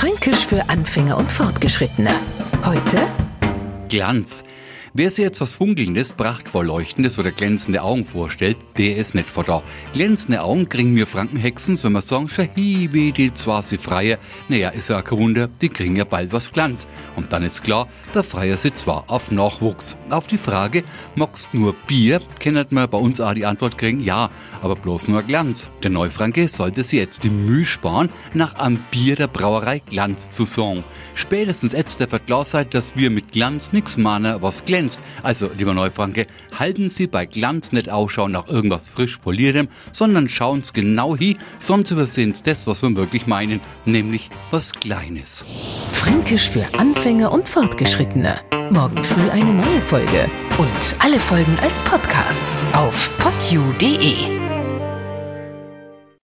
[0.00, 2.08] Fränkisch für Anfänger und Fortgeschrittene.
[2.64, 2.96] Heute
[3.90, 4.44] Glanz.
[4.92, 9.44] Wer sich jetzt was Funkelndes, prachtvoll Leuchtendes oder glänzende Augen vorstellt, der ist nicht vor
[9.44, 9.62] da.
[9.92, 14.18] Glänzende Augen kriegen wir Frankenhexens, wenn wir sagen, Shahibi, die zwar sie freie,
[14.48, 16.88] naja, ist ja kein Wunder, die kriegen ja bald was Glanz.
[17.14, 17.86] Und dann ist klar,
[18.16, 19.96] der Freier sie zwar auf Nachwuchs.
[20.08, 20.82] Auf die Frage,
[21.14, 24.28] magst nur Bier, kennt man bei uns auch die Antwort kriegen, ja,
[24.60, 25.70] aber bloß nur Glanz.
[25.84, 30.44] Der Neufranke sollte sich jetzt die Mühe sparen, nach einem Bier der Brauerei Glanz zu
[30.44, 30.82] sagen.
[31.14, 32.08] Spätestens jetzt der
[32.44, 35.02] sein, dass wir mit Glanz nix mahnen, was glänzt glänzt.
[35.22, 36.26] Also, lieber Neufranke,
[36.58, 41.36] halten Sie bei Glanz nicht Ausschau nach irgendwas frisch poliertem, sondern schauen Sie genau hin,
[41.58, 45.44] sonst übersehen Sie das, was wir wirklich meinen, nämlich was Kleines.
[45.92, 48.40] Fränkisch für Anfänger und Fortgeschrittene.
[48.70, 50.30] Morgen früh eine neue Folge.
[50.58, 54.59] Und alle Folgen als Podcast auf podu.de.